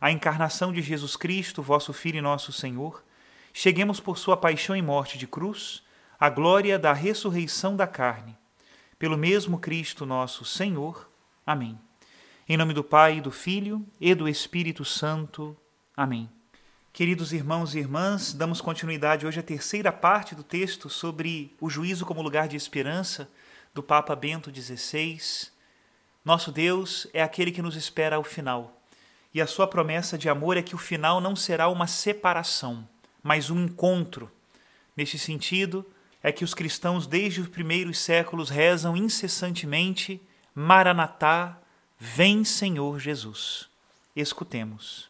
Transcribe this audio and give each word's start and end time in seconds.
a 0.00 0.10
encarnação 0.10 0.72
de 0.72 0.80
Jesus 0.80 1.14
Cristo, 1.14 1.62
vosso 1.62 1.92
Filho 1.92 2.18
e 2.18 2.22
nosso 2.22 2.52
Senhor, 2.52 3.04
cheguemos 3.52 4.00
por 4.00 4.16
sua 4.16 4.36
paixão 4.36 4.74
e 4.74 4.80
morte 4.80 5.18
de 5.18 5.26
cruz 5.26 5.82
à 6.18 6.30
glória 6.30 6.78
da 6.78 6.92
ressurreição 6.92 7.76
da 7.76 7.86
carne. 7.86 8.36
Pelo 8.98 9.18
mesmo 9.18 9.58
Cristo 9.58 10.06
nosso 10.06 10.44
Senhor. 10.44 11.08
Amém. 11.46 11.78
Em 12.48 12.56
nome 12.56 12.72
do 12.72 12.82
Pai, 12.82 13.20
do 13.20 13.30
Filho 13.30 13.86
e 14.00 14.14
do 14.14 14.26
Espírito 14.26 14.84
Santo. 14.84 15.56
Amém. 15.94 16.30
Queridos 16.92 17.32
irmãos 17.32 17.74
e 17.74 17.78
irmãs, 17.78 18.32
damos 18.32 18.60
continuidade 18.60 19.26
hoje 19.26 19.38
à 19.38 19.42
terceira 19.42 19.92
parte 19.92 20.34
do 20.34 20.42
texto 20.42 20.88
sobre 20.88 21.54
o 21.60 21.68
juízo 21.68 22.06
como 22.06 22.22
lugar 22.22 22.48
de 22.48 22.56
esperança 22.56 23.30
do 23.72 23.82
Papa 23.82 24.16
Bento 24.16 24.50
XVI. 24.52 25.20
Nosso 26.24 26.50
Deus 26.50 27.06
é 27.12 27.22
aquele 27.22 27.52
que 27.52 27.62
nos 27.62 27.76
espera 27.76 28.16
ao 28.16 28.24
final 28.24 28.79
e 29.32 29.40
a 29.40 29.46
sua 29.46 29.66
promessa 29.66 30.18
de 30.18 30.28
amor 30.28 30.56
é 30.56 30.62
que 30.62 30.74
o 30.74 30.78
final 30.78 31.20
não 31.20 31.36
será 31.36 31.68
uma 31.68 31.86
separação, 31.86 32.86
mas 33.22 33.50
um 33.50 33.64
encontro. 33.64 34.30
Neste 34.96 35.18
sentido, 35.18 35.86
é 36.22 36.32
que 36.32 36.44
os 36.44 36.52
cristãos 36.52 37.06
desde 37.06 37.40
os 37.40 37.48
primeiros 37.48 37.98
séculos 37.98 38.50
rezam 38.50 38.96
incessantemente: 38.96 40.20
Maranatá, 40.54 41.58
vem 41.98 42.44
Senhor 42.44 42.98
Jesus. 42.98 43.68
Escutemos. 44.14 45.08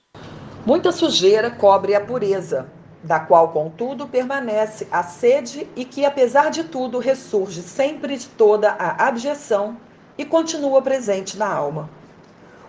Muita 0.67 0.93
sujeira 0.93 1.51
cobre 1.51 1.95
a 1.95 2.01
pureza, 2.01 2.71
da 3.03 3.19
qual, 3.19 3.49
contudo, 3.49 4.07
permanece 4.07 4.87
a 4.93 5.03
sede 5.03 5.67
e 5.75 5.87
que, 5.87 6.05
apesar 6.05 6.51
de 6.51 6.65
tudo, 6.65 6.99
ressurge 6.99 7.63
sempre 7.63 8.19
de 8.19 8.29
toda 8.29 8.71
a 8.73 9.09
abjeção 9.09 9.79
e 10.19 10.25
continua 10.25 10.83
presente 10.83 11.39
na 11.39 11.49
alma. 11.49 11.89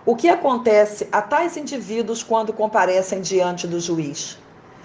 O 0.04 0.16
que 0.16 0.28
acontece 0.28 1.08
a 1.12 1.22
tais 1.22 1.56
indivíduos 1.56 2.24
quando 2.24 2.52
comparecem 2.52 3.20
diante 3.20 3.68
do 3.68 3.78
juiz? 3.78 4.36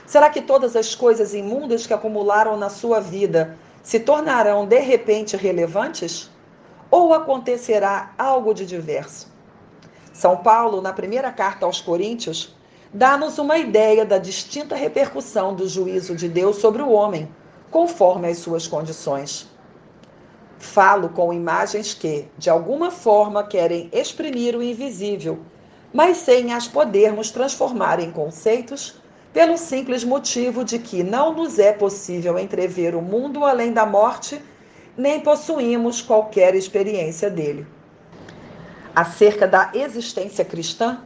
Será 0.06 0.30
que 0.30 0.44
todas 0.44 0.76
as 0.76 0.94
coisas 0.94 1.34
imundas 1.34 1.88
que 1.88 1.94
acumularam 1.94 2.56
na 2.56 2.70
sua 2.70 3.00
vida 3.00 3.58
se 3.82 4.00
tornarão 4.00 4.68
de 4.68 4.78
repente 4.78 5.36
relevantes? 5.36 6.30
Ou 6.92 7.16
acontecerá 7.16 8.14
algo 8.16 8.54
de 8.54 8.64
diverso? 8.64 9.28
São 10.14 10.38
Paulo, 10.38 10.84
na 10.84 10.94
primeira 10.94 11.32
carta 11.32 11.66
aos 11.66 11.82
Coríntios, 11.82 12.56
dá-nos 12.94 13.40
uma 13.40 13.58
ideia 13.58 14.06
da 14.06 14.20
distinta 14.20 14.76
repercussão 14.76 15.56
do 15.56 15.68
juízo 15.68 16.16
de 16.16 16.30
Deus 16.30 16.58
sobre 16.58 16.84
o 16.84 16.92
homem, 16.92 17.28
conforme 17.72 18.28
as 18.28 18.38
suas 18.38 18.68
condições. 18.68 19.50
Falo 20.60 21.10
com 21.10 21.32
imagens 21.32 21.94
que, 21.94 22.28
de 22.38 22.50
alguma 22.50 22.90
forma, 22.90 23.44
querem 23.44 23.90
exprimir 23.94 24.56
o 24.56 24.64
invisível, 24.64 25.40
mas 25.94 26.18
sem 26.18 26.52
as 26.54 26.68
podermos 26.68 27.30
transformar 27.30 28.00
em 28.00 28.12
conceitos, 28.12 28.96
pelo 29.32 29.58
simples 29.58 30.04
motivo 30.04 30.64
de 30.64 30.80
que 30.80 31.04
não 31.04 31.34
nos 31.34 31.60
é 31.60 31.72
possível 31.72 32.40
entrever 32.40 32.96
o 32.96 33.02
mundo 33.02 33.46
além 33.46 33.72
da 33.72 33.86
morte, 33.86 34.42
nem 34.98 35.20
possuímos 35.20 36.02
qualquer 36.02 36.56
experiência 36.56 37.30
dele. 37.30 37.68
Acerca 38.96 39.48
da 39.48 39.70
existência 39.76 40.44
cristã, 40.44 41.04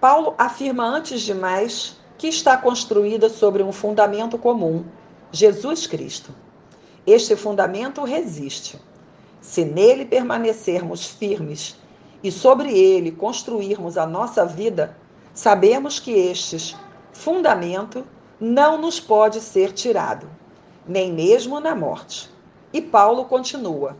Paulo 0.00 0.34
afirma 0.38 0.86
antes 0.86 1.20
de 1.20 1.34
mais 1.34 2.00
que 2.16 2.28
está 2.28 2.56
construída 2.56 3.28
sobre 3.28 3.62
um 3.62 3.72
fundamento 3.72 4.38
comum, 4.38 4.86
Jesus 5.30 5.86
Cristo. 5.86 6.34
Este 7.06 7.36
fundamento 7.36 8.02
resiste. 8.04 8.80
Se 9.46 9.64
nele 9.64 10.04
permanecermos 10.04 11.06
firmes 11.06 11.76
e 12.20 12.32
sobre 12.32 12.76
ele 12.76 13.12
construirmos 13.12 13.96
a 13.96 14.04
nossa 14.04 14.44
vida, 14.44 14.96
sabemos 15.32 16.00
que 16.00 16.10
este 16.10 16.76
fundamento 17.12 18.04
não 18.40 18.76
nos 18.76 18.98
pode 18.98 19.40
ser 19.40 19.72
tirado, 19.72 20.28
nem 20.86 21.12
mesmo 21.12 21.60
na 21.60 21.76
morte. 21.76 22.28
E 22.72 22.82
Paulo 22.82 23.24
continua: 23.24 23.96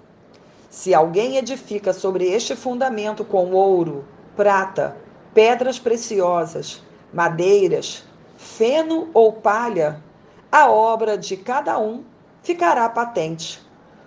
Se 0.69 0.93
alguém 0.93 1.37
edifica 1.37 1.93
sobre 1.93 2.25
este 2.25 2.57
fundamento 2.57 3.25
com 3.25 3.53
ouro, 3.53 4.05
prata, 4.35 4.97
pedras 5.33 5.79
preciosas, 5.79 6.83
madeiras, 7.15 8.03
feno 8.37 9.11
ou 9.15 9.33
palha, 9.33 10.03
a 10.51 10.69
obra 10.69 11.17
de 11.17 11.37
cada 11.37 11.79
um 11.79 12.03
ficará 12.43 12.89
patente, 12.89 13.65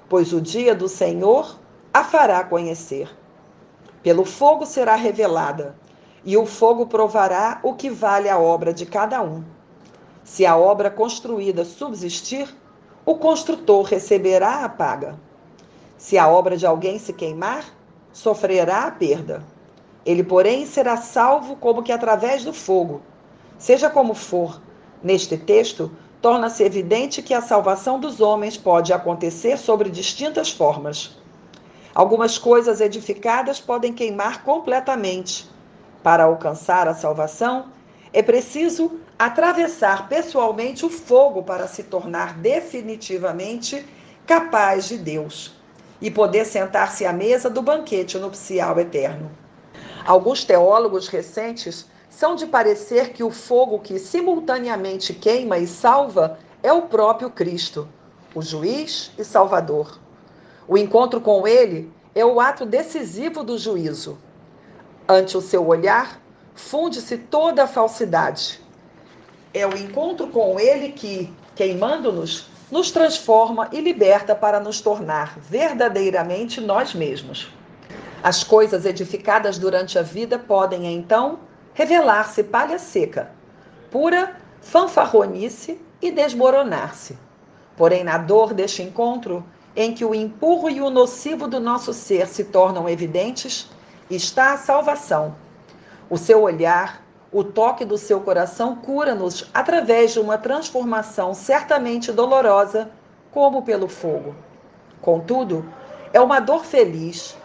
pois 0.10 0.34
o 0.34 0.42
dia 0.42 0.74
do 0.74 0.90
Senhor 0.90 1.58
a 1.94 2.04
fará 2.04 2.44
conhecer. 2.44 3.10
Pelo 4.02 4.26
fogo 4.26 4.66
será 4.66 4.96
revelada, 4.96 5.76
e 6.26 6.36
o 6.36 6.46
fogo 6.46 6.88
provará 6.88 7.60
o 7.64 7.74
que 7.74 7.90
vale 7.90 8.28
a 8.28 8.38
obra 8.38 8.74
de 8.74 8.86
cada 8.86 9.22
um. 9.22 9.44
Se 10.24 10.46
a 10.46 10.58
obra 10.58 10.90
construída 10.90 11.64
subsistir, 11.64 12.54
o 13.06 13.16
construtor 13.16 13.84
receberá 13.84 14.64
a 14.64 14.70
paga. 14.70 15.18
Se 15.98 16.18
a 16.18 16.28
obra 16.28 16.58
de 16.58 16.66
alguém 16.66 17.00
se 17.00 17.14
queimar, 17.14 17.66
sofrerá 18.12 18.84
a 18.84 18.92
perda. 18.92 19.44
Ele, 20.06 20.24
porém, 20.24 20.66
será 20.66 20.98
salvo 20.98 21.56
como 21.56 21.84
que 21.84 21.92
através 21.92 22.44
do 22.44 22.54
fogo. 22.54 23.02
Seja 23.58 23.90
como 23.90 24.14
for, 24.14 24.62
neste 25.04 25.38
texto, 25.38 25.92
torna-se 26.22 26.64
evidente 26.64 27.22
que 27.22 27.34
a 27.34 27.42
salvação 27.42 28.00
dos 28.00 28.20
homens 28.20 28.58
pode 28.58 28.92
acontecer 28.92 29.58
sobre 29.58 29.90
distintas 29.90 30.52
formas. 30.52 31.18
Algumas 31.94 32.38
coisas 32.38 32.82
edificadas 32.82 33.60
podem 33.60 33.94
queimar 33.94 34.44
completamente. 34.44 35.50
Para 36.04 36.26
alcançar 36.26 36.88
a 36.88 36.94
salvação, 36.94 37.68
é 38.12 38.22
preciso 38.22 39.00
atravessar 39.18 40.08
pessoalmente 40.08 40.86
o 40.86 40.90
fogo 40.90 41.44
para 41.44 41.68
se 41.68 41.84
tornar 41.84 42.38
definitivamente 42.38 43.86
capaz 44.26 44.88
de 44.88 44.98
Deus 44.98 45.54
e 46.02 46.10
poder 46.10 46.46
sentar-se 46.46 47.06
à 47.06 47.12
mesa 47.12 47.50
do 47.50 47.62
banquete 47.62 48.18
nupcial 48.18 48.80
eterno. 48.80 49.30
Alguns 50.06 50.44
teólogos 50.44 51.08
recentes 51.08 51.86
são 52.10 52.36
de 52.36 52.48
parecer 52.48 53.12
que 53.12 53.24
o 53.24 53.30
fogo 53.30 53.80
que 53.80 54.00
simultaneamente 54.00 55.14
queima 55.14 55.58
e 55.58 55.68
salva 55.68 56.40
é 56.62 56.74
o 56.74 56.84
próprio 56.84 57.30
Cristo, 57.30 57.88
o 58.34 58.42
juiz 58.42 59.12
e 59.18 59.24
salvador. 59.24 60.00
O 60.68 60.78
encontro 60.78 61.22
com 61.22 61.48
ele 61.48 61.92
é 62.14 62.26
o 62.26 62.40
ato 62.40 62.66
decisivo 62.66 63.44
do 63.44 63.58
juízo. 63.58 64.18
Ante 65.08 65.38
o 65.38 65.42
seu 65.42 65.66
olhar, 65.68 66.20
funde-se 66.54 67.18
toda 67.18 67.64
a 67.64 67.68
falsidade. 67.68 68.60
É 69.54 69.66
o 69.66 69.76
encontro 69.78 70.28
com 70.28 70.60
ele 70.60 70.92
que, 70.92 71.34
queimando-nos, 71.56 72.48
nos 72.72 72.92
transforma 72.92 73.68
e 73.72 73.82
liberta 73.82 74.36
para 74.36 74.60
nos 74.60 74.80
tornar 74.82 75.40
verdadeiramente 75.40 76.62
nós 76.62 76.94
mesmos. 76.94 77.50
As 78.22 78.44
coisas 78.44 78.86
edificadas 78.86 79.58
durante 79.58 79.98
a 79.98 80.02
vida 80.02 80.38
podem, 80.38 80.94
então, 80.94 81.40
revelar-se 81.80 82.44
palha 82.44 82.78
seca, 82.78 83.32
pura 83.90 84.36
fanfarronice 84.60 85.82
e 86.02 86.12
desmoronar-se. 86.12 87.18
Porém, 87.78 88.04
na 88.04 88.18
dor 88.18 88.54
deste 88.54 88.84
encontro, 88.84 89.46
em 89.74 89.94
que 89.94 90.04
o 90.04 90.14
empurro 90.14 90.70
e 90.70 90.82
o 90.82 90.90
nocivo 90.90 91.48
do 91.48 91.58
nosso 91.58 91.94
ser 91.94 92.28
se 92.28 92.44
tornam 92.44 92.90
evidentes, 92.90 93.72
está 94.12 94.52
a 94.52 94.58
salvação. 94.58 95.38
O 96.10 96.18
seu 96.18 96.42
olhar, 96.42 97.02
o 97.32 97.46
toque 97.46 97.86
do 97.86 97.98
seu 97.98 98.20
coração 98.20 98.76
cura-nos 98.76 99.50
através 99.54 100.12
de 100.12 100.20
uma 100.20 100.38
transformação 100.38 101.34
certamente 101.34 102.12
dolorosa, 102.12 102.92
como 103.32 103.62
pelo 103.62 103.88
fogo. 103.88 104.36
Contudo, 105.02 105.64
é 106.12 106.20
uma 106.20 106.42
dor 106.42 106.66
feliz, 106.66 107.38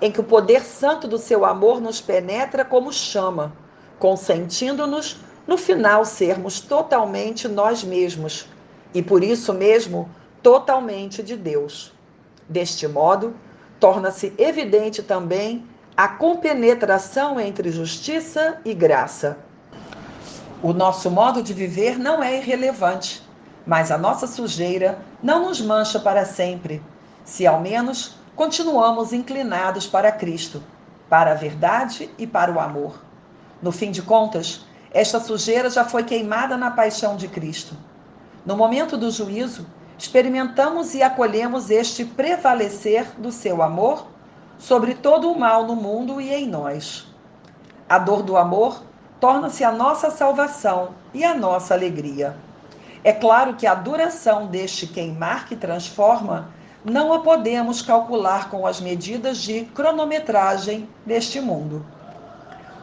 em 0.00 0.10
que 0.10 0.20
o 0.20 0.24
poder 0.24 0.62
santo 0.62 1.06
do 1.06 1.18
seu 1.18 1.44
amor 1.44 1.78
nos 1.78 2.00
penetra 2.00 2.64
como 2.64 2.90
chama, 2.90 3.52
consentindo-nos, 4.02 5.20
no 5.46 5.56
final, 5.56 6.04
sermos 6.04 6.58
totalmente 6.58 7.46
nós 7.46 7.84
mesmos 7.84 8.48
e, 8.92 9.00
por 9.00 9.22
isso 9.22 9.54
mesmo, 9.54 10.10
totalmente 10.42 11.22
de 11.22 11.36
Deus. 11.36 11.92
Deste 12.48 12.88
modo, 12.88 13.32
torna-se 13.78 14.32
evidente 14.36 15.04
também 15.04 15.64
a 15.96 16.08
compenetração 16.08 17.38
entre 17.38 17.70
justiça 17.70 18.58
e 18.64 18.74
graça. 18.74 19.38
O 20.60 20.72
nosso 20.72 21.08
modo 21.08 21.40
de 21.40 21.54
viver 21.54 21.96
não 21.96 22.20
é 22.20 22.38
irrelevante, 22.38 23.22
mas 23.64 23.92
a 23.92 23.98
nossa 23.98 24.26
sujeira 24.26 24.98
não 25.22 25.46
nos 25.46 25.60
mancha 25.60 26.00
para 26.00 26.24
sempre, 26.24 26.82
se 27.24 27.46
ao 27.46 27.60
menos 27.60 28.16
continuamos 28.34 29.12
inclinados 29.12 29.86
para 29.86 30.10
Cristo, 30.10 30.60
para 31.08 31.30
a 31.30 31.36
verdade 31.36 32.10
e 32.18 32.26
para 32.26 32.50
o 32.50 32.58
amor. 32.58 33.11
No 33.62 33.70
fim 33.70 33.92
de 33.92 34.02
contas, 34.02 34.66
esta 34.90 35.20
sujeira 35.20 35.70
já 35.70 35.84
foi 35.84 36.02
queimada 36.02 36.56
na 36.56 36.72
paixão 36.72 37.16
de 37.16 37.28
Cristo. 37.28 37.76
No 38.44 38.56
momento 38.56 38.96
do 38.96 39.10
juízo, 39.10 39.64
experimentamos 39.96 40.94
e 40.94 41.02
acolhemos 41.02 41.70
este 41.70 42.04
prevalecer 42.04 43.06
do 43.16 43.30
seu 43.30 43.62
amor 43.62 44.08
sobre 44.58 44.94
todo 44.94 45.30
o 45.30 45.38
mal 45.38 45.64
no 45.66 45.76
mundo 45.76 46.20
e 46.20 46.32
em 46.32 46.46
nós. 46.46 47.06
A 47.88 47.98
dor 47.98 48.22
do 48.22 48.36
amor 48.36 48.82
torna-se 49.20 49.62
a 49.62 49.70
nossa 49.70 50.10
salvação 50.10 50.90
e 51.14 51.24
a 51.24 51.34
nossa 51.34 51.74
alegria. 51.74 52.36
É 53.04 53.12
claro 53.12 53.54
que 53.54 53.66
a 53.66 53.74
duração 53.74 54.46
deste 54.46 54.86
queimar 54.86 55.46
que 55.46 55.56
transforma 55.56 56.48
não 56.84 57.12
a 57.12 57.20
podemos 57.20 57.80
calcular 57.80 58.50
com 58.50 58.66
as 58.66 58.80
medidas 58.80 59.38
de 59.38 59.64
cronometragem 59.66 60.88
deste 61.06 61.40
mundo. 61.40 61.84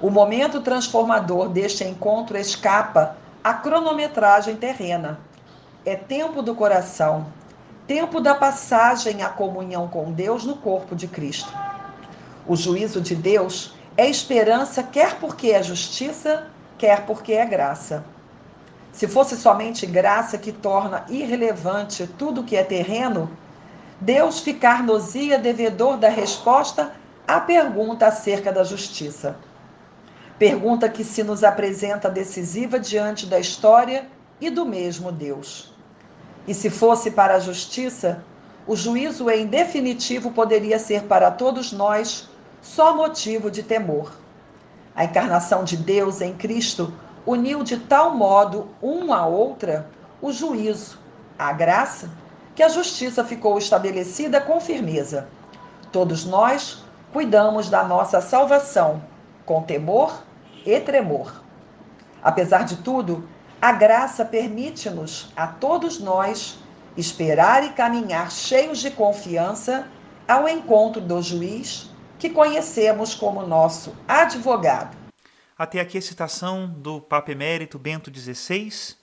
O 0.01 0.09
momento 0.09 0.61
transformador 0.61 1.49
deste 1.49 1.83
encontro 1.83 2.37
escapa 2.37 3.17
à 3.43 3.53
cronometragem 3.53 4.55
terrena. 4.55 5.19
É 5.85 5.93
tempo 5.93 6.41
do 6.41 6.55
coração, 6.55 7.27
tempo 7.85 8.21
da 8.21 8.33
passagem 8.33 9.21
à 9.23 9.27
comunhão 9.27 9.89
com 9.89 10.09
Deus 10.13 10.45
no 10.45 10.55
corpo 10.55 10.95
de 10.95 11.05
Cristo. 11.05 11.51
O 12.47 12.55
juízo 12.55 13.01
de 13.01 13.13
Deus 13.13 13.73
é 13.97 14.07
esperança, 14.09 14.81
quer 14.81 15.15
porque 15.15 15.51
é 15.51 15.61
justiça, 15.61 16.47
quer 16.77 17.05
porque 17.05 17.33
é 17.33 17.45
graça. 17.45 18.05
Se 18.93 19.05
fosse 19.05 19.35
somente 19.35 19.85
graça 19.85 20.37
que 20.37 20.53
torna 20.53 21.03
irrelevante 21.09 22.07
tudo 22.07 22.43
que 22.43 22.55
é 22.55 22.63
terreno, 22.63 23.29
Deus 23.99 24.39
ficar-nos-ia 24.39 25.37
devedor 25.37 25.97
da 25.97 26.07
resposta 26.07 26.93
à 27.27 27.41
pergunta 27.41 28.07
acerca 28.07 28.49
da 28.49 28.63
justiça. 28.63 29.35
Pergunta 30.39 30.87
que 30.87 31.03
se 31.03 31.21
nos 31.21 31.43
apresenta 31.43 32.09
decisiva 32.09 32.79
diante 32.79 33.25
da 33.25 33.37
história 33.37 34.07
e 34.39 34.49
do 34.49 34.65
mesmo 34.65 35.11
Deus. 35.11 35.73
E 36.47 36.53
se 36.53 36.69
fosse 36.69 37.11
para 37.11 37.35
a 37.35 37.39
justiça, 37.41 38.23
o 38.65 38.73
juízo 38.73 39.29
em 39.29 39.45
definitivo 39.45 40.31
poderia 40.31 40.79
ser 40.79 41.03
para 41.03 41.29
todos 41.29 41.73
nós 41.73 42.29
só 42.61 42.95
motivo 42.95 43.51
de 43.51 43.63
temor. 43.63 44.13
A 44.95 45.03
encarnação 45.03 45.65
de 45.65 45.75
Deus 45.75 46.21
em 46.21 46.33
Cristo 46.33 46.93
uniu 47.25 47.61
de 47.61 47.75
tal 47.75 48.15
modo 48.15 48.69
uma 48.81 49.17
a 49.17 49.25
outra 49.25 49.89
o 50.21 50.31
juízo, 50.31 50.97
a 51.37 51.51
graça 51.51 52.09
que 52.55 52.63
a 52.63 52.69
justiça 52.69 53.25
ficou 53.25 53.57
estabelecida 53.57 54.39
com 54.39 54.61
firmeza. 54.61 55.27
Todos 55.91 56.23
nós 56.23 56.81
cuidamos 57.11 57.69
da 57.69 57.83
nossa 57.83 58.21
salvação 58.21 59.03
com 59.45 59.61
temor 59.63 60.28
e 60.65 60.79
tremor. 60.79 61.43
Apesar 62.21 62.63
de 62.63 62.77
tudo, 62.77 63.27
a 63.61 63.71
graça 63.71 64.23
permite-nos, 64.23 65.31
a 65.35 65.47
todos 65.47 65.99
nós, 65.99 66.57
esperar 66.95 67.63
e 67.63 67.69
caminhar 67.69 68.31
cheios 68.31 68.79
de 68.79 68.91
confiança 68.91 69.87
ao 70.27 70.47
encontro 70.47 71.01
do 71.01 71.21
juiz 71.21 71.89
que 72.17 72.29
conhecemos 72.29 73.15
como 73.15 73.45
nosso 73.45 73.95
advogado. 74.07 74.97
Até 75.57 75.79
aqui 75.79 75.97
a 75.97 76.01
citação 76.01 76.67
do 76.67 77.01
Papa 77.01 77.31
Emérito 77.31 77.77
Bento 77.77 78.09
XVI. 78.13 78.95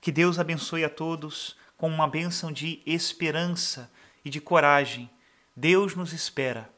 Que 0.00 0.12
Deus 0.12 0.38
abençoe 0.38 0.84
a 0.84 0.88
todos 0.88 1.56
com 1.76 1.88
uma 1.88 2.08
bênção 2.08 2.52
de 2.52 2.80
esperança 2.86 3.90
e 4.24 4.30
de 4.30 4.40
coragem. 4.40 5.10
Deus 5.54 5.94
nos 5.94 6.12
espera. 6.12 6.70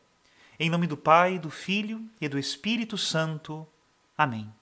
Em 0.58 0.68
nome 0.68 0.86
do 0.86 0.96
Pai, 0.96 1.38
do 1.38 1.50
Filho 1.50 2.02
e 2.20 2.28
do 2.28 2.38
Espírito 2.38 2.98
Santo. 2.98 3.66
Amém. 4.20 4.59